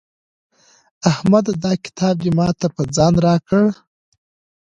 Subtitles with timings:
[1.09, 3.63] احمده دا کتاب دې ما ته په ځان راکړه.